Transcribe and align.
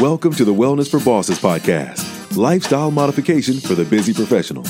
Welcome 0.00 0.34
to 0.34 0.44
the 0.44 0.52
Wellness 0.52 0.90
for 0.90 1.00
Bosses 1.00 1.38
podcast, 1.38 2.36
lifestyle 2.36 2.90
modification 2.90 3.58
for 3.58 3.74
the 3.74 3.86
busy 3.86 4.12
professional. 4.12 4.62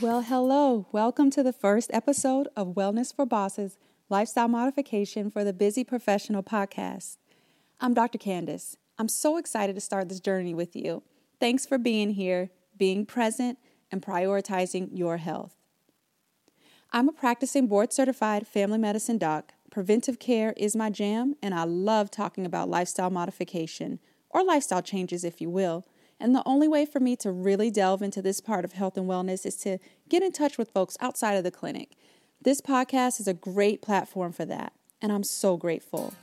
Well, 0.00 0.22
hello. 0.22 0.88
Welcome 0.90 1.30
to 1.30 1.44
the 1.44 1.52
first 1.52 1.90
episode 1.92 2.48
of 2.56 2.74
Wellness 2.74 3.14
for 3.14 3.26
Bosses, 3.26 3.78
lifestyle 4.08 4.48
modification 4.48 5.30
for 5.30 5.44
the 5.44 5.52
busy 5.52 5.84
professional 5.84 6.42
podcast. 6.42 7.18
I'm 7.80 7.94
Dr. 7.94 8.18
Candace. 8.18 8.76
I'm 8.98 9.08
so 9.08 9.36
excited 9.36 9.76
to 9.76 9.80
start 9.80 10.08
this 10.08 10.18
journey 10.18 10.52
with 10.52 10.74
you. 10.74 11.04
Thanks 11.38 11.64
for 11.64 11.78
being 11.78 12.10
here, 12.10 12.50
being 12.76 13.06
present, 13.06 13.56
and 13.92 14.02
prioritizing 14.02 14.88
your 14.98 15.18
health. 15.18 15.54
I'm 16.90 17.08
a 17.08 17.12
practicing 17.12 17.68
board 17.68 17.92
certified 17.92 18.48
family 18.48 18.78
medicine 18.78 19.18
doc. 19.18 19.52
Preventive 19.70 20.18
care 20.18 20.54
is 20.56 20.74
my 20.74 20.88
jam, 20.88 21.36
and 21.42 21.54
I 21.54 21.64
love 21.64 22.10
talking 22.10 22.46
about 22.46 22.70
lifestyle 22.70 23.10
modification, 23.10 23.98
or 24.30 24.42
lifestyle 24.42 24.80
changes, 24.80 25.24
if 25.24 25.42
you 25.42 25.50
will. 25.50 25.84
And 26.18 26.34
the 26.34 26.42
only 26.46 26.66
way 26.66 26.86
for 26.86 27.00
me 27.00 27.16
to 27.16 27.30
really 27.30 27.70
delve 27.70 28.00
into 28.00 28.22
this 28.22 28.40
part 28.40 28.64
of 28.64 28.72
health 28.72 28.96
and 28.96 29.06
wellness 29.06 29.44
is 29.44 29.56
to 29.56 29.78
get 30.08 30.22
in 30.22 30.32
touch 30.32 30.56
with 30.56 30.70
folks 30.70 30.96
outside 31.00 31.34
of 31.34 31.44
the 31.44 31.50
clinic. 31.50 31.96
This 32.40 32.62
podcast 32.62 33.20
is 33.20 33.28
a 33.28 33.34
great 33.34 33.82
platform 33.82 34.32
for 34.32 34.46
that, 34.46 34.72
and 35.02 35.12
I'm 35.12 35.22
so 35.22 35.58
grateful. 35.58 36.14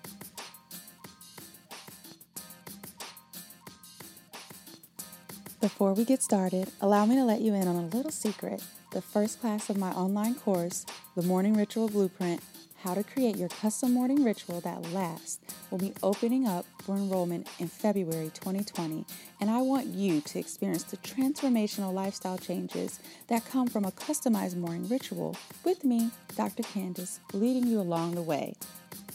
Before 5.62 5.94
we 5.94 6.04
get 6.04 6.24
started, 6.24 6.72
allow 6.82 7.06
me 7.06 7.16
to 7.16 7.24
let 7.24 7.42
you 7.42 7.54
in 7.54 7.68
on 7.68 7.76
a 7.76 7.88
little 7.96 8.12
secret 8.12 8.64
the 8.92 9.02
first 9.02 9.40
class 9.40 9.70
of 9.70 9.78
my 9.78 9.92
online 9.92 10.36
course, 10.36 10.86
The 11.16 11.22
Morning 11.22 11.54
Ritual 11.56 11.90
Blueprint 11.90 12.42
How 12.86 12.94
to 12.94 13.04
Create 13.04 13.36
Your 13.36 13.50
Custom 13.50 13.96
Morning 13.96 14.24
Ritual 14.24 14.62
That 14.62 14.92
Lasts, 14.92 15.40
will 15.72 15.80
be 15.80 15.96
opening 16.04 16.48
up 16.48 16.68
for 16.84 16.96
enrollment 16.96 17.48
in 17.58 17.68
February 17.68 18.30
2020. 18.36 19.04
And 19.42 19.50
I 19.50 19.60
want 19.64 19.88
you 19.88 20.22
to 20.22 20.38
experience 20.38 20.84
the 20.84 20.98
transformational 20.98 21.92
lifestyle 21.92 22.38
changes 22.38 23.00
that 23.28 23.44
come 23.50 23.66
from 23.66 23.86
a 23.86 23.92
customized 23.92 24.56
morning 24.56 24.88
ritual 24.88 25.36
with 25.64 25.84
me, 25.84 26.12
Dr. 26.36 26.62
Candace, 26.62 27.20
leading 27.34 27.66
you 27.66 27.82
along 27.82 28.14
the 28.14 28.22
way. 28.22 28.54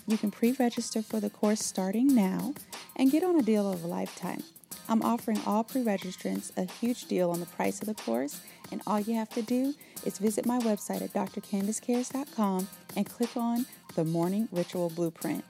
You 0.09 0.19
can 0.19 0.33
pre 0.33 0.51
register 0.51 1.01
for 1.01 1.21
the 1.21 1.31
course 1.31 1.61
starting 1.61 2.13
now 2.13 2.55
and 2.97 3.13
get 3.13 3.23
on 3.23 3.39
a 3.39 3.43
deal 3.43 3.73
of 3.73 3.85
a 3.85 3.87
lifetime. 3.87 4.43
I'm 4.91 5.03
offering 5.03 5.41
all 5.47 5.63
pre 5.63 5.83
registrants 5.83 6.51
a 6.59 6.71
huge 6.81 7.07
deal 7.07 7.31
on 7.31 7.39
the 7.39 7.47
price 7.47 7.81
of 7.81 7.87
the 7.87 7.95
course, 7.95 8.41
and 8.73 8.83
all 8.89 8.99
you 8.99 9.15
have 9.15 9.31
to 9.31 9.43
do 9.43 9.73
is 10.05 10.19
visit 10.19 10.45
my 10.45 10.59
website 10.59 11.01
at 11.01 11.13
drcandacecares.com 11.13 12.69
and 12.97 13.09
click 13.09 13.37
on 13.37 13.67
the 13.95 14.05
Morning 14.05 14.49
Ritual 14.51 14.91
Blueprint. 14.91 15.45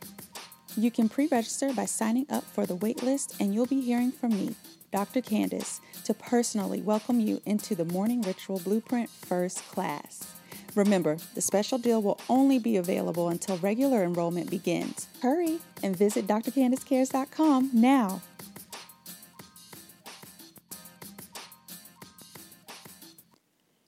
You 0.76 0.90
can 0.90 1.08
pre 1.08 1.26
register 1.26 1.72
by 1.72 1.86
signing 1.86 2.26
up 2.28 2.44
for 2.44 2.66
the 2.66 2.76
waitlist, 2.76 3.40
and 3.40 3.54
you'll 3.54 3.64
be 3.64 3.80
hearing 3.80 4.12
from 4.12 4.32
me, 4.32 4.54
Dr. 4.92 5.22
Candace, 5.22 5.80
to 6.04 6.12
personally 6.12 6.82
welcome 6.82 7.18
you 7.18 7.40
into 7.46 7.74
the 7.74 7.86
Morning 7.86 8.20
Ritual 8.20 8.60
Blueprint 8.60 9.08
First 9.08 9.66
Class. 9.70 10.34
Remember, 10.74 11.16
the 11.34 11.40
special 11.40 11.78
deal 11.78 12.02
will 12.02 12.20
only 12.28 12.58
be 12.58 12.76
available 12.76 13.30
until 13.30 13.56
regular 13.58 14.04
enrollment 14.04 14.50
begins. 14.50 15.08
Hurry 15.22 15.60
and 15.82 15.96
visit 15.96 16.26
drcandacecares.com 16.26 17.70
now. 17.72 18.20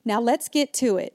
Now 0.04 0.20
let's 0.20 0.48
get 0.48 0.72
to 0.74 0.96
it. 0.96 1.14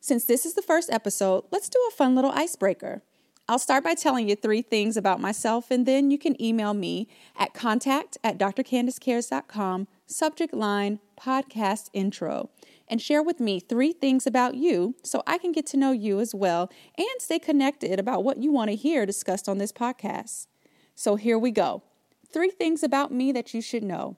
Since 0.00 0.24
this 0.24 0.46
is 0.46 0.54
the 0.54 0.62
first 0.62 0.90
episode, 0.90 1.44
let's 1.50 1.68
do 1.68 1.78
a 1.88 1.94
fun 1.94 2.14
little 2.14 2.30
icebreaker. 2.32 3.02
I'll 3.48 3.60
start 3.60 3.84
by 3.84 3.94
telling 3.94 4.28
you 4.28 4.34
three 4.34 4.62
things 4.62 4.96
about 4.96 5.20
myself, 5.20 5.70
and 5.70 5.86
then 5.86 6.10
you 6.10 6.18
can 6.18 6.40
email 6.42 6.74
me 6.74 7.06
at 7.38 7.54
contact 7.54 8.18
at 8.24 8.38
drcandacecares.com, 8.38 9.86
subject 10.06 10.52
line 10.52 10.98
podcast 11.20 11.90
intro, 11.92 12.50
and 12.88 13.00
share 13.00 13.22
with 13.22 13.38
me 13.38 13.60
three 13.60 13.92
things 13.92 14.26
about 14.26 14.56
you 14.56 14.96
so 15.04 15.22
I 15.28 15.38
can 15.38 15.52
get 15.52 15.66
to 15.66 15.76
know 15.76 15.92
you 15.92 16.18
as 16.18 16.34
well 16.34 16.70
and 16.98 17.06
stay 17.18 17.38
connected 17.38 18.00
about 18.00 18.24
what 18.24 18.38
you 18.38 18.50
want 18.50 18.70
to 18.70 18.76
hear 18.76 19.06
discussed 19.06 19.48
on 19.48 19.58
this 19.58 19.72
podcast. 19.72 20.48
So 20.96 21.14
here 21.14 21.38
we 21.38 21.52
go. 21.52 21.84
Three 22.32 22.50
things 22.50 22.82
about 22.82 23.12
me 23.12 23.30
that 23.30 23.54
you 23.54 23.60
should 23.60 23.84
know. 23.84 24.16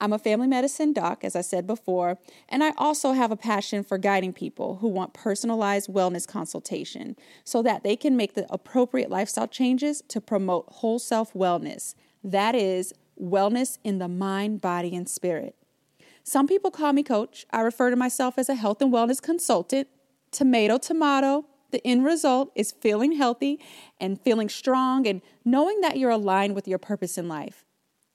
I'm 0.00 0.12
a 0.12 0.18
family 0.18 0.46
medicine 0.46 0.92
doc, 0.92 1.24
as 1.24 1.34
I 1.34 1.40
said 1.40 1.66
before, 1.66 2.18
and 2.48 2.62
I 2.62 2.72
also 2.76 3.12
have 3.12 3.32
a 3.32 3.36
passion 3.36 3.82
for 3.82 3.98
guiding 3.98 4.32
people 4.32 4.76
who 4.76 4.88
want 4.88 5.12
personalized 5.12 5.90
wellness 5.90 6.26
consultation 6.26 7.16
so 7.42 7.62
that 7.62 7.82
they 7.82 7.96
can 7.96 8.16
make 8.16 8.34
the 8.34 8.46
appropriate 8.48 9.10
lifestyle 9.10 9.48
changes 9.48 10.02
to 10.08 10.20
promote 10.20 10.66
whole 10.68 11.00
self 11.00 11.32
wellness. 11.34 11.94
That 12.22 12.54
is, 12.54 12.92
wellness 13.20 13.78
in 13.82 13.98
the 13.98 14.08
mind, 14.08 14.60
body, 14.60 14.94
and 14.94 15.08
spirit. 15.08 15.56
Some 16.22 16.46
people 16.46 16.70
call 16.70 16.92
me 16.92 17.02
coach. 17.02 17.46
I 17.50 17.62
refer 17.62 17.90
to 17.90 17.96
myself 17.96 18.38
as 18.38 18.48
a 18.48 18.54
health 18.54 18.80
and 18.80 18.92
wellness 18.92 19.20
consultant. 19.20 19.88
Tomato, 20.30 20.78
tomato. 20.78 21.46
The 21.70 21.84
end 21.86 22.04
result 22.04 22.52
is 22.54 22.72
feeling 22.72 23.12
healthy 23.12 23.58
and 24.00 24.20
feeling 24.20 24.48
strong 24.48 25.06
and 25.06 25.22
knowing 25.44 25.80
that 25.80 25.98
you're 25.98 26.10
aligned 26.10 26.54
with 26.54 26.68
your 26.68 26.78
purpose 26.78 27.18
in 27.18 27.28
life. 27.28 27.64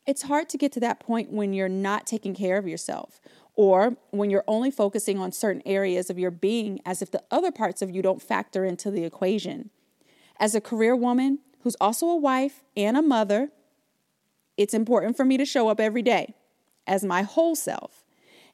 It's 0.05 0.23
hard 0.23 0.49
to 0.49 0.57
get 0.57 0.71
to 0.73 0.79
that 0.81 0.99
point 0.99 1.31
when 1.31 1.53
you're 1.53 1.69
not 1.69 2.05
taking 2.05 2.33
care 2.33 2.57
of 2.57 2.67
yourself 2.67 3.21
or 3.55 3.97
when 4.11 4.29
you're 4.29 4.43
only 4.47 4.71
focusing 4.71 5.19
on 5.19 5.31
certain 5.31 5.61
areas 5.65 6.09
of 6.09 6.19
your 6.19 6.31
being 6.31 6.81
as 6.85 7.01
if 7.01 7.11
the 7.11 7.23
other 7.31 7.51
parts 7.51 7.81
of 7.81 7.89
you 7.89 8.01
don't 8.01 8.21
factor 8.21 8.65
into 8.65 8.91
the 8.91 9.03
equation. 9.03 9.69
As 10.39 10.55
a 10.55 10.61
career 10.61 10.95
woman 10.95 11.39
who's 11.61 11.75
also 11.79 12.07
a 12.07 12.17
wife 12.17 12.63
and 12.75 12.97
a 12.97 13.01
mother, 13.01 13.49
it's 14.57 14.73
important 14.73 15.15
for 15.15 15.23
me 15.23 15.37
to 15.37 15.45
show 15.45 15.69
up 15.69 15.79
every 15.79 16.01
day 16.01 16.35
as 16.85 17.05
my 17.05 17.21
whole 17.21 17.55
self. 17.55 18.03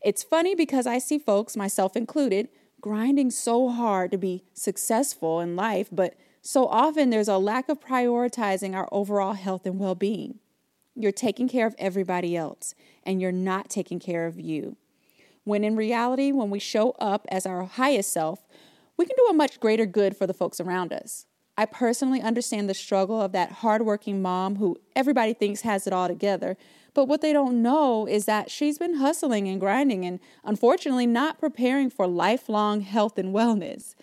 It's 0.02 0.24
funny 0.24 0.54
because 0.54 0.86
I 0.86 1.00
see 1.00 1.18
folks, 1.18 1.58
myself 1.58 1.96
included, 1.96 2.50
grinding 2.80 3.32
so 3.32 3.70
hard 3.70 4.12
to 4.12 4.18
be 4.18 4.44
successful 4.54 5.40
in 5.40 5.56
life, 5.56 5.90
but 5.92 6.16
so 6.42 6.68
often 6.68 7.10
there's 7.10 7.28
a 7.28 7.38
lack 7.38 7.68
of 7.68 7.82
prioritizing 7.82 8.76
our 8.76 8.88
overall 8.92 9.34
health 9.34 9.66
and 9.66 9.80
well 9.80 9.96
being. 9.96 10.40
You're 10.96 11.12
taking 11.12 11.48
care 11.48 11.68
of 11.68 11.76
everybody 11.78 12.36
else, 12.36 12.76
and 13.04 13.22
you're 13.22 13.32
not 13.32 13.70
taking 13.70 14.00
care 14.00 14.26
of 14.26 14.40
you. 14.40 14.76
When 15.44 15.64
in 15.64 15.76
reality, 15.76 16.32
when 16.32 16.50
we 16.50 16.60
show 16.60 16.92
up 17.00 17.26
as 17.32 17.46
our 17.46 17.64
highest 17.64 18.12
self, 18.12 18.48
we 18.98 19.06
can 19.06 19.16
do 19.18 19.28
a 19.30 19.34
much 19.34 19.60
greater 19.60 19.86
good 19.86 20.18
for 20.18 20.28
the 20.28 20.34
folks 20.34 20.60
around 20.60 20.92
us. 20.92 21.26
I 21.58 21.66
personally 21.66 22.22
understand 22.22 22.70
the 22.70 22.74
struggle 22.74 23.22
of 23.22 23.32
that 23.34 23.52
hardworking 23.52 24.22
mom 24.22 24.58
who 24.58 24.78
everybody 24.96 25.34
thinks 25.34 25.62
has 25.62 25.88
it 25.88 25.94
all 25.94 26.08
together, 26.08 26.58
but 26.94 27.06
what 27.06 27.22
they 27.22 27.34
don't 27.34 27.62
know 27.62 28.08
is 28.08 28.26
that 28.26 28.50
she's 28.50 28.78
been 28.78 28.96
hustling 28.96 29.48
and 29.48 29.60
grinding 29.60 30.06
and 30.06 30.20
unfortunately 30.44 31.06
not 31.06 31.40
preparing 31.40 31.90
for 31.90 32.08
lifelong 32.08 32.82
health 32.82 33.18
and 33.18 33.34
wellness. 33.34 33.96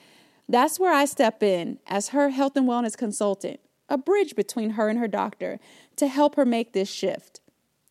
That's 0.49 0.79
where 0.79 0.93
I 0.93 1.05
step 1.05 1.43
in 1.43 1.79
as 1.87 2.09
her 2.09 2.31
health 2.31 2.57
and 2.57 2.69
wellness 2.69 2.97
consultant 2.97 3.61
a 3.89 3.97
bridge 3.97 4.35
between 4.35 4.71
her 4.71 4.89
and 4.89 4.99
her 4.99 5.09
doctor 5.09 5.59
to 5.97 6.07
help 6.07 6.37
her 6.37 6.45
make 6.45 6.73
this 6.73 6.91
shift. 6.91 7.41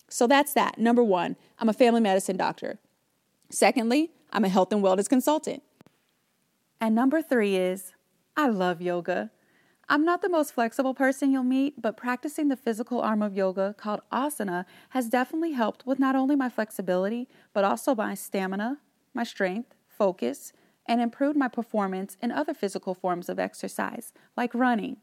So 0.10 0.28
that's 0.28 0.54
that. 0.54 0.78
Number 0.78 1.04
one, 1.04 1.36
I'm 1.60 1.70
a 1.70 1.74
family 1.74 2.02
medicine 2.02 2.38
doctor. 2.38 2.80
Secondly, 3.50 4.12
I'm 4.32 4.46
a 4.46 4.50
health 4.50 4.72
and 4.72 4.84
wellness 4.84 5.10
consultant. 5.10 5.64
And 6.80 6.94
number 6.94 7.22
three 7.22 7.56
is 7.56 7.94
I 8.38 8.48
love 8.48 8.82
yoga. 8.82 9.32
I'm 9.88 10.04
not 10.04 10.22
the 10.22 10.30
most 10.30 10.54
flexible 10.54 10.96
person 10.96 11.32
you'll 11.32 11.44
meet, 11.44 11.80
but 11.80 11.96
practicing 11.96 12.48
the 12.48 12.56
physical 12.56 13.02
arm 13.02 13.22
of 13.22 13.36
yoga 13.36 13.76
called 13.78 14.02
asana 14.12 14.66
has 14.90 15.10
definitely 15.10 15.52
helped 15.52 15.86
with 15.86 16.00
not 16.00 16.16
only 16.16 16.36
my 16.36 16.50
flexibility, 16.50 17.30
but 17.54 17.64
also 17.64 17.94
my 17.94 18.16
stamina, 18.16 18.80
my 19.14 19.24
strength, 19.24 19.76
focus, 19.88 20.54
and 20.88 21.02
improved 21.02 21.38
my 21.38 21.48
performance 21.48 22.18
in 22.22 22.32
other 22.32 22.54
physical 22.54 22.94
forms 22.94 23.30
of 23.30 23.40
exercise, 23.40 24.12
like 24.36 24.54
running. 24.54 24.98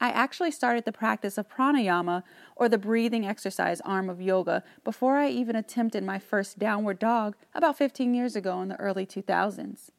I 0.00 0.10
actually 0.10 0.50
started 0.50 0.84
the 0.84 0.92
practice 0.92 1.38
of 1.38 1.48
pranayama, 1.48 2.22
or 2.56 2.68
the 2.68 2.78
breathing 2.78 3.26
exercise 3.26 3.80
arm 3.82 4.10
of 4.10 4.20
yoga, 4.20 4.62
before 4.82 5.16
I 5.16 5.28
even 5.30 5.56
attempted 5.56 6.02
my 6.04 6.18
first 6.18 6.58
downward 6.58 6.98
dog 6.98 7.36
about 7.54 7.78
15 7.78 8.14
years 8.14 8.36
ago 8.36 8.60
in 8.60 8.68
the 8.68 8.80
early 8.80 9.06
2000s. 9.06 9.90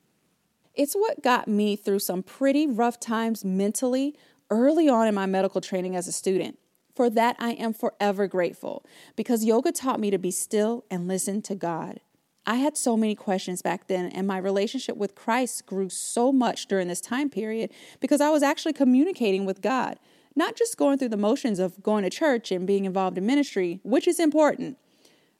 It's 0.73 0.93
what 0.93 1.23
got 1.23 1.47
me 1.47 1.75
through 1.75 1.99
some 1.99 2.21
pretty 2.21 2.67
rough 2.67 2.99
times 2.99 3.45
mentally 3.45 4.15
early 4.49 4.89
on 4.89 5.07
in 5.07 5.15
my 5.15 5.25
medical 5.25 5.61
training 5.61 5.95
as 5.95 6.07
a 6.07 6.11
student. 6.11 6.59
For 6.95 7.09
that, 7.09 7.35
I 7.39 7.51
am 7.51 7.73
forever 7.73 8.27
grateful 8.27 8.85
because 9.15 9.43
yoga 9.43 9.71
taught 9.71 9.99
me 9.99 10.11
to 10.11 10.17
be 10.17 10.31
still 10.31 10.85
and 10.89 11.07
listen 11.07 11.41
to 11.43 11.55
God. 11.55 11.99
I 12.47 12.55
had 12.55 12.77
so 12.77 12.95
many 12.95 13.15
questions 13.15 13.61
back 13.61 13.87
then, 13.87 14.11
and 14.11 14.27
my 14.27 14.37
relationship 14.37 14.97
with 14.97 15.15
Christ 15.15 15.65
grew 15.65 15.89
so 15.89 16.31
much 16.31 16.67
during 16.67 16.87
this 16.87 17.01
time 17.01 17.29
period 17.29 17.71
because 17.99 18.21
I 18.21 18.29
was 18.29 18.43
actually 18.43 18.73
communicating 18.73 19.45
with 19.45 19.61
God, 19.61 19.97
not 20.35 20.55
just 20.55 20.77
going 20.77 20.99
through 20.99 21.09
the 21.09 21.17
motions 21.17 21.57
of 21.57 21.81
going 21.81 22.03
to 22.03 22.09
church 22.09 22.51
and 22.51 22.67
being 22.67 22.85
involved 22.85 23.17
in 23.17 23.25
ministry, 23.25 23.79
which 23.83 24.07
is 24.07 24.19
important, 24.19 24.77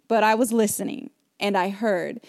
but 0.08 0.24
I 0.24 0.34
was 0.34 0.52
listening 0.52 1.12
and 1.40 1.56
I 1.56 1.70
heard. 1.70 2.22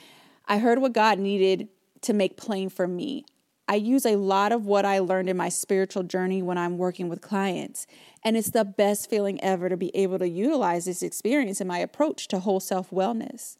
I 0.47 0.59
heard 0.59 0.81
what 0.81 0.93
God 0.93 1.19
needed 1.19 1.69
to 2.03 2.13
make 2.13 2.37
plain 2.37 2.69
for 2.69 2.87
me. 2.87 3.25
I 3.69 3.77
use 3.77 4.07
a 4.07 4.17
lot 4.17 4.53
of 4.53 4.65
what 4.67 4.85
I 4.85 5.01
learned 5.01 5.29
in 5.29 5.37
my 5.37 5.49
spiritual 5.49 6.05
journey 6.05 6.41
when 6.41 6.57
I'm 6.57 6.79
working 6.79 7.09
with 7.09 7.21
clients. 7.21 7.87
And 8.23 8.37
it's 8.37 8.51
the 8.51 8.65
best 8.65 9.11
feeling 9.11 9.43
ever 9.43 9.69
to 9.69 9.77
be 9.77 9.95
able 9.97 10.19
to 10.21 10.29
utilize 10.29 10.85
this 10.85 11.03
experience 11.03 11.61
in 11.61 11.67
my 11.67 11.79
approach 11.79 12.29
to 12.29 12.39
whole 12.39 12.61
self 12.61 12.91
wellness. 12.91 13.57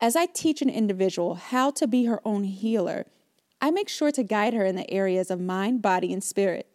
As 0.00 0.14
I 0.14 0.26
teach 0.26 0.62
an 0.62 0.70
individual 0.70 1.34
how 1.34 1.72
to 1.72 1.88
be 1.88 2.04
her 2.04 2.20
own 2.24 2.44
healer, 2.44 3.06
I 3.60 3.72
make 3.72 3.88
sure 3.88 4.12
to 4.12 4.22
guide 4.22 4.54
her 4.54 4.64
in 4.64 4.76
the 4.76 4.88
areas 4.88 5.28
of 5.28 5.40
mind, 5.40 5.82
body, 5.82 6.12
and 6.12 6.22
spirit, 6.22 6.68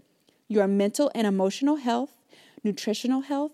your 0.50 0.68
mental 0.68 1.10
and 1.16 1.26
emotional 1.26 1.78
health, 1.78 2.18
nutritional 2.66 3.22
health, 3.22 3.54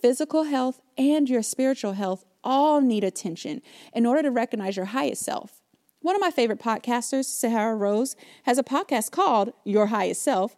physical 0.00 0.44
health, 0.44 0.80
and 0.96 1.28
your 1.28 1.42
spiritual 1.42 1.92
health 1.92 2.24
all 2.42 2.80
need 2.80 3.04
attention 3.04 3.60
in 3.92 4.06
order 4.06 4.22
to 4.22 4.30
recognize 4.30 4.76
your 4.76 4.86
highest 4.86 5.22
self. 5.22 5.60
One 6.00 6.14
of 6.14 6.22
my 6.22 6.30
favorite 6.30 6.58
podcasters, 6.58 7.26
Sahara 7.26 7.76
Rose, 7.76 8.16
has 8.44 8.56
a 8.56 8.62
podcast 8.62 9.10
called 9.10 9.52
Your 9.64 9.86
Highest 9.86 10.22
Self. 10.22 10.56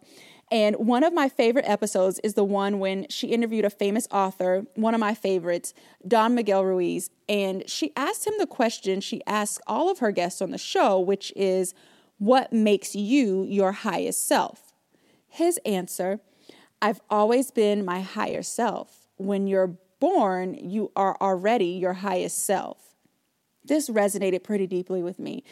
And 0.53 0.75
one 0.75 1.03
of 1.03 1.13
my 1.13 1.29
favorite 1.29 1.67
episodes 1.67 2.19
is 2.19 2.35
the 2.35 2.43
one 2.43 2.77
when 2.77 3.07
she 3.09 3.29
interviewed 3.29 3.65
a 3.65 3.71
famous 3.71 4.07
author, 4.11 4.67
one 4.75 4.93
of 4.93 4.99
my 4.99 5.15
favorites, 5.15 5.73
Don 6.07 6.35
Miguel 6.35 6.63
Ruiz. 6.63 7.09
And 7.27 7.67
she 7.67 7.91
asked 7.95 8.27
him 8.27 8.35
the 8.37 8.45
question 8.45 9.01
she 9.01 9.23
asks 9.25 9.59
all 9.65 9.89
of 9.89 9.97
her 9.97 10.11
guests 10.11 10.43
on 10.43 10.51
the 10.51 10.59
show, 10.59 10.99
which 10.99 11.33
is, 11.35 11.73
What 12.19 12.53
makes 12.53 12.93
you 12.93 13.45
your 13.45 13.71
highest 13.71 14.27
self? 14.27 14.73
His 15.27 15.59
answer, 15.65 16.19
I've 16.83 17.01
always 17.09 17.49
been 17.49 17.83
my 17.83 18.01
higher 18.01 18.43
self. 18.43 19.07
When 19.17 19.47
you're 19.47 19.75
born, 19.99 20.53
you 20.53 20.91
are 20.95 21.17
already 21.19 21.69
your 21.69 21.93
highest 21.93 22.45
self. 22.45 22.93
This 23.65 23.89
resonated 23.89 24.43
pretty 24.43 24.67
deeply 24.67 25.01
with 25.01 25.17
me. 25.17 25.43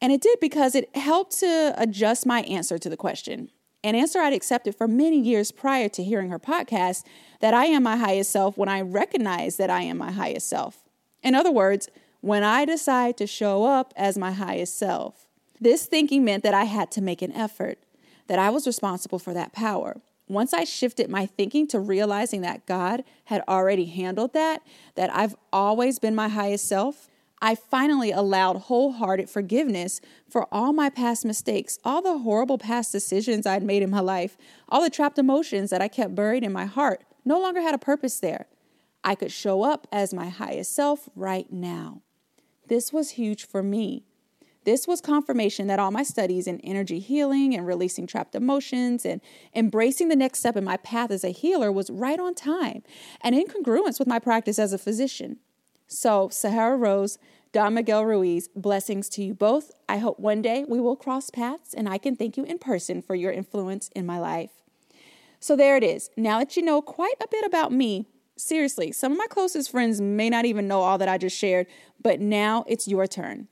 And 0.00 0.12
it 0.12 0.20
did 0.20 0.38
because 0.38 0.76
it 0.76 0.94
helped 0.94 1.40
to 1.40 1.74
adjust 1.76 2.24
my 2.24 2.42
answer 2.42 2.78
to 2.78 2.88
the 2.88 2.96
question. 2.96 3.50
An 3.84 3.94
answer 3.94 4.20
I'd 4.20 4.32
accepted 4.32 4.76
for 4.76 4.86
many 4.86 5.18
years 5.18 5.50
prior 5.50 5.88
to 5.90 6.04
hearing 6.04 6.30
her 6.30 6.38
podcast 6.38 7.04
that 7.40 7.54
I 7.54 7.66
am 7.66 7.82
my 7.82 7.96
highest 7.96 8.30
self 8.30 8.56
when 8.56 8.68
I 8.68 8.80
recognize 8.80 9.56
that 9.56 9.70
I 9.70 9.82
am 9.82 9.98
my 9.98 10.12
highest 10.12 10.48
self. 10.48 10.84
In 11.22 11.34
other 11.34 11.50
words, 11.50 11.88
when 12.20 12.44
I 12.44 12.64
decide 12.64 13.16
to 13.16 13.26
show 13.26 13.64
up 13.64 13.92
as 13.96 14.16
my 14.16 14.30
highest 14.30 14.78
self. 14.78 15.26
This 15.60 15.86
thinking 15.86 16.24
meant 16.24 16.44
that 16.44 16.54
I 16.54 16.64
had 16.64 16.90
to 16.92 17.02
make 17.02 17.22
an 17.22 17.32
effort, 17.32 17.78
that 18.28 18.38
I 18.38 18.50
was 18.50 18.66
responsible 18.66 19.18
for 19.18 19.34
that 19.34 19.52
power. 19.52 20.00
Once 20.28 20.54
I 20.54 20.64
shifted 20.64 21.10
my 21.10 21.26
thinking 21.26 21.66
to 21.68 21.80
realizing 21.80 22.40
that 22.42 22.64
God 22.64 23.02
had 23.24 23.42
already 23.48 23.86
handled 23.86 24.32
that, 24.34 24.62
that 24.94 25.14
I've 25.14 25.34
always 25.52 25.98
been 25.98 26.14
my 26.14 26.28
highest 26.28 26.68
self, 26.68 27.08
I 27.44 27.56
finally 27.56 28.12
allowed 28.12 28.56
wholehearted 28.56 29.28
forgiveness 29.28 30.00
for 30.30 30.46
all 30.54 30.72
my 30.72 30.88
past 30.88 31.24
mistakes, 31.24 31.76
all 31.84 32.00
the 32.00 32.18
horrible 32.18 32.56
past 32.56 32.92
decisions 32.92 33.46
I'd 33.46 33.64
made 33.64 33.82
in 33.82 33.90
my 33.90 33.98
life, 33.98 34.36
all 34.68 34.80
the 34.80 34.88
trapped 34.88 35.18
emotions 35.18 35.70
that 35.70 35.82
I 35.82 35.88
kept 35.88 36.14
buried 36.14 36.44
in 36.44 36.52
my 36.52 36.66
heart 36.66 37.02
no 37.24 37.40
longer 37.40 37.60
had 37.60 37.74
a 37.74 37.78
purpose 37.78 38.20
there. 38.20 38.46
I 39.02 39.16
could 39.16 39.32
show 39.32 39.64
up 39.64 39.88
as 39.90 40.14
my 40.14 40.28
highest 40.28 40.72
self 40.72 41.08
right 41.16 41.52
now. 41.52 42.02
This 42.68 42.92
was 42.92 43.10
huge 43.10 43.44
for 43.44 43.60
me. 43.60 44.04
This 44.64 44.86
was 44.86 45.00
confirmation 45.00 45.66
that 45.66 45.80
all 45.80 45.90
my 45.90 46.04
studies 46.04 46.46
in 46.46 46.60
energy 46.60 47.00
healing 47.00 47.56
and 47.56 47.66
releasing 47.66 48.06
trapped 48.06 48.36
emotions 48.36 49.04
and 49.04 49.20
embracing 49.52 50.06
the 50.06 50.14
next 50.14 50.38
step 50.38 50.56
in 50.56 50.62
my 50.62 50.76
path 50.76 51.10
as 51.10 51.24
a 51.24 51.30
healer 51.30 51.72
was 51.72 51.90
right 51.90 52.20
on 52.20 52.36
time 52.36 52.84
and 53.20 53.34
in 53.34 53.48
congruence 53.48 53.98
with 53.98 54.06
my 54.06 54.20
practice 54.20 54.60
as 54.60 54.72
a 54.72 54.78
physician. 54.78 55.38
So, 55.86 56.28
Sahara 56.30 56.76
Rose, 56.76 57.18
Don 57.52 57.74
Miguel 57.74 58.04
Ruiz, 58.04 58.48
blessings 58.56 59.08
to 59.10 59.22
you 59.22 59.34
both. 59.34 59.70
I 59.88 59.98
hope 59.98 60.18
one 60.18 60.40
day 60.40 60.64
we 60.66 60.80
will 60.80 60.96
cross 60.96 61.28
paths 61.28 61.74
and 61.74 61.88
I 61.88 61.98
can 61.98 62.16
thank 62.16 62.36
you 62.36 62.44
in 62.44 62.58
person 62.58 63.02
for 63.02 63.14
your 63.14 63.30
influence 63.30 63.90
in 63.94 64.06
my 64.06 64.18
life. 64.18 64.50
So, 65.38 65.56
there 65.56 65.76
it 65.76 65.84
is. 65.84 66.10
Now 66.16 66.38
that 66.38 66.56
you 66.56 66.62
know 66.62 66.80
quite 66.80 67.16
a 67.20 67.28
bit 67.28 67.44
about 67.44 67.72
me, 67.72 68.06
seriously, 68.36 68.92
some 68.92 69.12
of 69.12 69.18
my 69.18 69.26
closest 69.28 69.70
friends 69.70 70.00
may 70.00 70.30
not 70.30 70.44
even 70.44 70.68
know 70.68 70.80
all 70.80 70.98
that 70.98 71.08
I 71.08 71.18
just 71.18 71.36
shared, 71.36 71.66
but 72.00 72.20
now 72.20 72.64
it's 72.66 72.88
your 72.88 73.06
turn. 73.06 73.48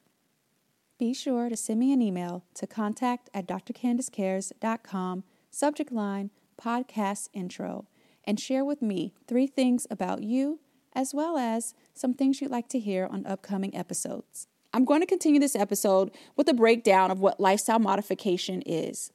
Be 0.98 1.14
sure 1.14 1.48
to 1.48 1.56
send 1.56 1.80
me 1.80 1.92
an 1.92 2.02
email 2.02 2.44
to 2.54 2.66
contact 2.66 3.30
at 3.32 3.46
drcandacecares.com, 3.46 5.24
subject 5.50 5.92
line 5.92 6.30
podcast 6.60 7.30
intro, 7.32 7.86
and 8.24 8.38
share 8.38 8.64
with 8.64 8.82
me 8.82 9.14
three 9.26 9.46
things 9.46 9.86
about 9.90 10.22
you 10.22 10.60
as 10.94 11.14
well 11.14 11.36
as 11.38 11.74
some 11.94 12.14
things 12.14 12.40
you'd 12.40 12.50
like 12.50 12.68
to 12.68 12.78
hear 12.78 13.06
on 13.10 13.26
upcoming 13.26 13.76
episodes. 13.76 14.46
I'm 14.72 14.84
going 14.84 15.00
to 15.00 15.06
continue 15.06 15.40
this 15.40 15.56
episode 15.56 16.10
with 16.36 16.48
a 16.48 16.54
breakdown 16.54 17.10
of 17.10 17.20
what 17.20 17.40
lifestyle 17.40 17.78
modification 17.78 18.62
is, 18.62 19.12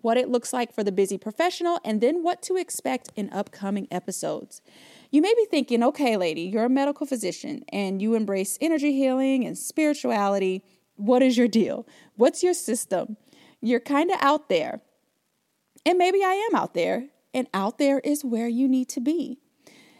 what 0.00 0.16
it 0.16 0.28
looks 0.28 0.52
like 0.52 0.74
for 0.74 0.84
the 0.84 0.92
busy 0.92 1.16
professional, 1.16 1.80
and 1.84 2.00
then 2.00 2.22
what 2.22 2.42
to 2.42 2.56
expect 2.56 3.10
in 3.16 3.32
upcoming 3.32 3.88
episodes. 3.90 4.60
You 5.10 5.22
may 5.22 5.32
be 5.34 5.46
thinking, 5.50 5.82
okay, 5.82 6.16
lady, 6.16 6.42
you're 6.42 6.66
a 6.66 6.70
medical 6.70 7.06
physician 7.06 7.64
and 7.70 8.02
you 8.02 8.14
embrace 8.14 8.58
energy 8.60 8.92
healing 8.92 9.46
and 9.46 9.56
spirituality. 9.56 10.62
What 10.96 11.22
is 11.22 11.38
your 11.38 11.48
deal? 11.48 11.86
What's 12.16 12.42
your 12.42 12.54
system? 12.54 13.16
You're 13.60 13.80
kind 13.80 14.10
of 14.10 14.18
out 14.20 14.48
there. 14.48 14.82
And 15.86 15.96
maybe 15.96 16.22
I 16.22 16.34
am 16.50 16.54
out 16.54 16.74
there, 16.74 17.08
and 17.32 17.46
out 17.54 17.78
there 17.78 18.00
is 18.00 18.24
where 18.24 18.48
you 18.48 18.68
need 18.68 18.88
to 18.90 19.00
be. 19.00 19.38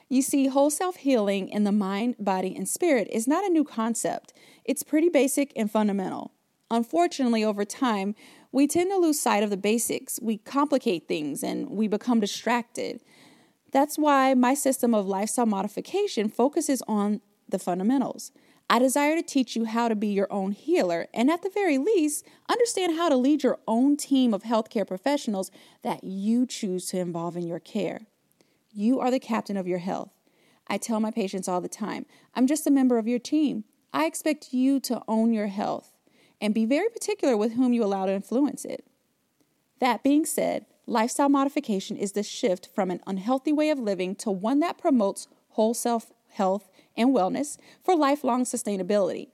You 0.09 0.23
see, 0.23 0.47
whole 0.47 0.71
self 0.71 0.97
healing 0.97 1.49
in 1.49 1.65
the 1.65 1.73
mind, 1.73 2.17
body, 2.19 2.55
and 2.57 2.67
spirit 2.67 3.09
is 3.13 3.29
not 3.29 3.45
a 3.45 3.53
new 3.53 3.65
concept. 3.65 4.33
It's 4.65 4.83
pretty 4.83 5.11
basic 5.11 5.53
and 5.55 5.71
fundamental. 5.71 6.33
Unfortunately, 6.71 7.45
over 7.45 7.65
time, 7.65 8.15
we 8.51 8.67
tend 8.67 8.91
to 8.91 8.97
lose 8.97 9.21
sight 9.21 9.43
of 9.43 9.51
the 9.51 9.57
basics. 9.57 10.19
We 10.23 10.39
complicate 10.39 11.09
things 11.09 11.43
and 11.43 11.71
we 11.71 11.89
become 11.89 12.21
distracted. 12.21 13.01
That's 13.71 13.99
why 13.99 14.33
my 14.35 14.55
system 14.55 14.95
of 14.95 15.07
lifestyle 15.07 15.47
modification 15.47 16.29
focuses 16.29 16.83
on 16.89 17.21
the 17.49 17.59
fundamentals. 17.59 18.33
I 18.71 18.79
desire 18.79 19.17
to 19.17 19.23
teach 19.23 19.57
you 19.57 19.65
how 19.65 19.89
to 19.89 19.97
be 19.97 20.09
your 20.09 20.31
own 20.31 20.53
healer 20.53 21.07
and, 21.15 21.31
at 21.31 21.43
the 21.43 21.51
very 21.51 21.79
least, 21.79 22.27
understand 22.51 22.97
how 22.97 23.09
to 23.09 23.17
lead 23.17 23.43
your 23.43 23.59
own 23.67 23.97
team 23.97 24.35
of 24.35 24.43
healthcare 24.43 24.87
professionals 24.87 25.51
that 25.83 26.05
you 26.05 26.47
choose 26.47 26.87
to 26.89 26.99
involve 26.99 27.37
in 27.37 27.47
your 27.47 27.61
care. 27.61 28.03
You 28.79 29.01
are 29.01 29.11
the 29.11 29.19
captain 29.19 29.57
of 29.57 29.67
your 29.67 29.81
health. 29.81 30.13
I 30.69 30.79
tell 30.79 31.01
my 31.01 31.11
patients 31.11 31.49
all 31.49 31.61
the 31.61 31.69
time 31.69 32.07
I'm 32.37 32.47
just 32.47 32.65
a 32.65 32.71
member 32.71 32.97
of 32.97 33.09
your 33.09 33.19
team. 33.19 33.65
I 33.93 34.07
expect 34.07 34.53
you 34.53 34.79
to 34.79 35.03
own 35.09 35.33
your 35.33 35.49
health 35.49 35.91
and 36.41 36.55
be 36.55 36.65
very 36.65 36.89
particular 36.89 37.37
with 37.37 37.55
whom 37.55 37.73
you 37.73 37.83
allow 37.83 38.07
to 38.07 38.13
influence 38.13 38.65
it. 38.65 38.87
That 39.81 40.05
being 40.05 40.25
said, 40.25 40.65
lifestyle 40.87 41.29
modification 41.29 41.97
is 41.97 42.13
the 42.13 42.23
shift 42.23 42.69
from 42.73 42.93
an 42.93 43.01
unhealthy 43.05 43.53
way 43.53 43.71
of 43.71 43.81
living 43.81 44.15
to 44.15 44.31
one 44.31 44.61
that 44.61 44.79
promotes 44.79 45.27
whole 45.49 45.75
self 45.75 46.13
health 46.29 46.71
and 46.97 47.13
wellness 47.13 47.59
for 47.83 47.97
lifelong 47.97 48.45
sustainability. 48.45 49.31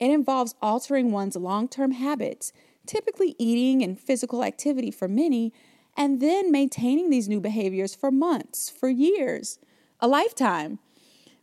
It 0.00 0.10
involves 0.10 0.54
altering 0.62 1.12
one's 1.12 1.36
long 1.36 1.68
term 1.68 1.90
habits, 1.90 2.50
typically 2.86 3.36
eating 3.38 3.82
and 3.82 4.00
physical 4.00 4.42
activity 4.42 4.90
for 4.90 5.06
many, 5.06 5.52
and 5.96 6.20
then 6.20 6.52
maintaining 6.52 7.10
these 7.10 7.28
new 7.28 7.40
behaviors 7.40 7.94
for 7.94 8.10
months, 8.10 8.68
for 8.68 8.88
years, 8.88 9.58
a 10.00 10.08
lifetime. 10.08 10.78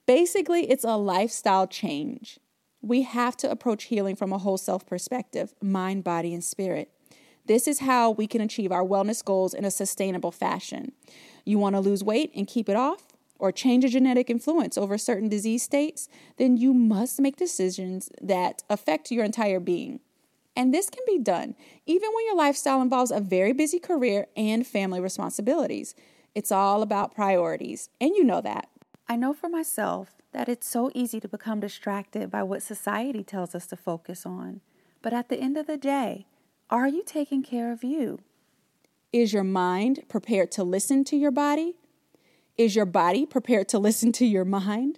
Basically, 0.06 0.70
it's 0.70 0.84
a 0.84 0.98
lifestyle 0.98 1.68
change. 1.68 2.40
We 2.82 3.04
have 3.04 3.38
to 3.38 3.50
approach 3.50 3.86
healing 3.86 4.16
from 4.16 4.34
a 4.34 4.38
whole 4.38 4.58
self 4.58 4.86
perspective 4.86 5.54
mind, 5.62 6.04
body, 6.04 6.34
and 6.34 6.44
spirit. 6.44 6.90
This 7.46 7.68
is 7.68 7.80
how 7.80 8.12
we 8.12 8.28
can 8.28 8.42
achieve 8.42 8.72
our 8.72 8.84
wellness 8.84 9.24
goals 9.24 9.54
in 9.54 9.66
a 9.66 9.72
sustainable 9.72 10.32
fashion. 10.32 10.94
You 11.46 11.58
want 11.58 11.76
to 11.76 11.82
lose 11.82 12.04
weight 12.04 12.32
and 12.36 12.48
keep 12.48 12.70
it 12.70 12.76
off, 12.76 13.14
or 13.40 13.52
change 13.52 13.84
a 13.84 13.90
genetic 13.90 14.30
influence 14.30 14.78
over 14.78 14.98
certain 14.98 15.28
disease 15.28 15.64
states, 15.64 16.08
then 16.38 16.56
you 16.56 16.74
must 16.74 17.20
make 17.20 17.36
decisions 17.36 18.10
that 18.22 18.64
affect 18.70 19.12
your 19.12 19.26
entire 19.26 19.60
being. 19.60 20.00
And 20.56 20.74
this 20.74 20.90
can 20.90 21.04
be 21.08 21.18
done 21.18 21.56
even 21.86 22.10
when 22.14 22.26
your 22.26 22.36
lifestyle 22.36 22.82
involves 22.82 23.12
a 23.12 23.20
very 23.20 23.54
busy 23.54 23.80
career 23.80 24.28
and 24.36 24.66
family 24.66 25.00
responsibilities. 25.00 25.96
It's 26.36 26.52
all 26.52 26.82
about 26.82 27.14
priorities, 27.14 27.90
and 28.02 28.16
you 28.16 28.24
know 28.24 28.42
that. 28.42 28.70
I 29.08 29.16
know 29.16 29.34
for 29.34 29.50
myself 29.50 30.16
that 30.32 30.50
it's 30.50 30.68
so 30.68 30.90
easy 30.96 31.20
to 31.20 31.28
become 31.28 31.60
distracted 31.60 32.32
by 32.32 32.44
what 32.44 32.64
society 32.64 33.24
tells 33.24 33.54
us 33.54 33.68
to 33.68 33.76
focus 33.76 34.26
on. 34.26 34.62
But 35.02 35.14
at 35.14 35.30
the 35.30 35.40
end 35.40 35.58
of 35.58 35.68
the 35.68 35.78
day, 35.78 36.26
are 36.70 36.88
you 36.88 37.04
taking 37.06 37.44
care 37.44 37.72
of 37.72 37.84
you? 37.84 38.20
Is 39.12 39.34
your 39.34 39.44
mind 39.44 40.06
prepared 40.08 40.52
to 40.54 40.64
listen 40.64 41.04
to 41.06 41.16
your 41.16 41.30
body? 41.30 41.76
Is 42.58 42.76
your 42.76 42.86
body 42.86 43.26
prepared 43.26 43.68
to 43.70 43.80
listen 43.80 44.12
to 44.14 44.26
your 44.26 44.46
mind? 44.46 44.98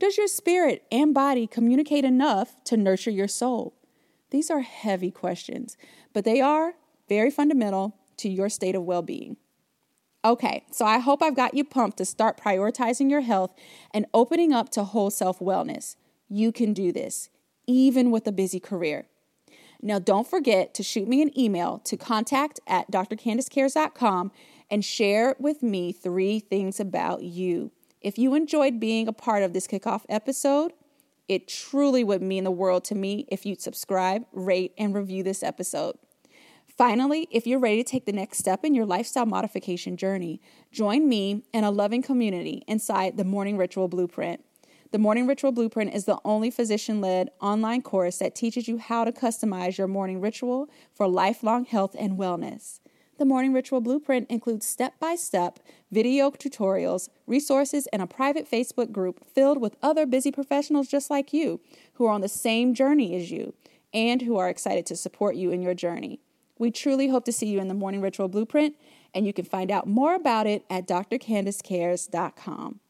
Does 0.00 0.18
your 0.18 0.26
spirit 0.26 0.84
and 0.90 1.14
body 1.14 1.46
communicate 1.46 2.04
enough 2.04 2.56
to 2.64 2.76
nurture 2.76 3.10
your 3.10 3.28
soul? 3.28 3.74
These 4.32 4.50
are 4.50 4.60
heavy 4.60 5.10
questions, 5.10 5.76
but 6.14 6.24
they 6.24 6.40
are 6.40 6.72
very 7.06 7.30
fundamental 7.30 7.98
to 8.16 8.30
your 8.30 8.48
state 8.48 8.74
of 8.74 8.82
well 8.82 9.02
being. 9.02 9.36
Okay, 10.24 10.64
so 10.70 10.86
I 10.86 10.98
hope 10.98 11.22
I've 11.22 11.36
got 11.36 11.52
you 11.52 11.64
pumped 11.64 11.98
to 11.98 12.06
start 12.06 12.40
prioritizing 12.40 13.10
your 13.10 13.20
health 13.20 13.52
and 13.92 14.06
opening 14.14 14.54
up 14.54 14.70
to 14.70 14.84
whole 14.84 15.10
self 15.10 15.38
wellness. 15.38 15.96
You 16.30 16.50
can 16.50 16.72
do 16.72 16.92
this, 16.92 17.28
even 17.66 18.10
with 18.10 18.26
a 18.26 18.32
busy 18.32 18.58
career. 18.58 19.04
Now, 19.82 19.98
don't 19.98 20.26
forget 20.26 20.72
to 20.74 20.82
shoot 20.82 21.06
me 21.06 21.20
an 21.20 21.38
email 21.38 21.80
to 21.80 21.98
contact 21.98 22.58
at 22.66 22.90
drcandacecares.com 22.90 24.32
and 24.70 24.82
share 24.82 25.36
with 25.38 25.62
me 25.62 25.92
three 25.92 26.40
things 26.40 26.80
about 26.80 27.22
you. 27.22 27.70
If 28.00 28.16
you 28.16 28.34
enjoyed 28.34 28.80
being 28.80 29.08
a 29.08 29.12
part 29.12 29.42
of 29.42 29.52
this 29.52 29.66
kickoff 29.66 30.04
episode, 30.08 30.72
it 31.28 31.48
truly 31.48 32.04
would 32.04 32.22
mean 32.22 32.44
the 32.44 32.50
world 32.50 32.84
to 32.84 32.94
me 32.94 33.26
if 33.30 33.46
you'd 33.46 33.60
subscribe, 33.60 34.24
rate, 34.32 34.72
and 34.76 34.94
review 34.94 35.22
this 35.22 35.42
episode. 35.42 35.96
Finally, 36.76 37.28
if 37.30 37.46
you're 37.46 37.58
ready 37.58 37.82
to 37.82 37.90
take 37.90 38.06
the 38.06 38.12
next 38.12 38.38
step 38.38 38.64
in 38.64 38.74
your 38.74 38.86
lifestyle 38.86 39.26
modification 39.26 39.96
journey, 39.96 40.40
join 40.70 41.08
me 41.08 41.44
and 41.52 41.64
a 41.64 41.70
loving 41.70 42.02
community 42.02 42.62
inside 42.66 43.16
the 43.16 43.24
Morning 43.24 43.56
Ritual 43.56 43.88
Blueprint. 43.88 44.42
The 44.90 44.98
Morning 44.98 45.26
Ritual 45.26 45.52
Blueprint 45.52 45.94
is 45.94 46.04
the 46.04 46.18
only 46.22 46.50
physician 46.50 47.00
led 47.00 47.30
online 47.40 47.80
course 47.80 48.18
that 48.18 48.34
teaches 48.34 48.68
you 48.68 48.76
how 48.76 49.04
to 49.04 49.12
customize 49.12 49.78
your 49.78 49.88
morning 49.88 50.20
ritual 50.20 50.68
for 50.92 51.08
lifelong 51.08 51.64
health 51.64 51.96
and 51.98 52.18
wellness. 52.18 52.80
The 53.22 53.26
Morning 53.26 53.52
Ritual 53.52 53.80
Blueprint 53.80 54.28
includes 54.32 54.66
step 54.66 54.98
by 54.98 55.14
step 55.14 55.60
video 55.92 56.32
tutorials, 56.32 57.08
resources, 57.28 57.86
and 57.92 58.02
a 58.02 58.06
private 58.08 58.50
Facebook 58.50 58.90
group 58.90 59.24
filled 59.32 59.60
with 59.60 59.76
other 59.80 60.06
busy 60.06 60.32
professionals 60.32 60.88
just 60.88 61.08
like 61.08 61.32
you 61.32 61.60
who 61.92 62.06
are 62.06 62.10
on 62.10 62.20
the 62.20 62.26
same 62.26 62.74
journey 62.74 63.14
as 63.14 63.30
you 63.30 63.54
and 63.94 64.22
who 64.22 64.38
are 64.38 64.48
excited 64.48 64.86
to 64.86 64.96
support 64.96 65.36
you 65.36 65.52
in 65.52 65.62
your 65.62 65.72
journey. 65.72 66.18
We 66.58 66.72
truly 66.72 67.10
hope 67.10 67.24
to 67.26 67.32
see 67.32 67.46
you 67.46 67.60
in 67.60 67.68
the 67.68 67.74
Morning 67.74 68.00
Ritual 68.00 68.26
Blueprint, 68.26 68.74
and 69.14 69.24
you 69.24 69.32
can 69.32 69.44
find 69.44 69.70
out 69.70 69.86
more 69.86 70.16
about 70.16 70.48
it 70.48 70.64
at 70.68 70.88
drcandacecares.com. 70.88 72.80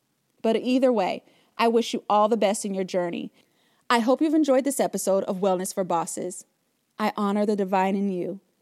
But 0.40 0.56
either 0.56 0.90
way, 0.90 1.24
I 1.58 1.68
wish 1.68 1.92
you 1.92 2.04
all 2.08 2.30
the 2.30 2.38
best 2.38 2.64
in 2.64 2.72
your 2.72 2.84
journey. 2.84 3.30
I 3.90 3.98
hope 3.98 4.22
you've 4.22 4.32
enjoyed 4.32 4.64
this 4.64 4.80
episode 4.80 5.24
of 5.24 5.40
Wellness 5.40 5.74
for 5.74 5.84
Bosses. 5.84 6.46
I 6.98 7.12
honor 7.18 7.44
the 7.44 7.54
divine 7.54 7.96
in 7.96 8.10
you. 8.10 8.40